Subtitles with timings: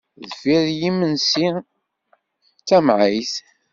[0.29, 1.47] Deffir n yimensi
[2.57, 3.33] d tamɛayt.